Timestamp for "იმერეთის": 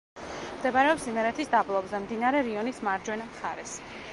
1.11-1.51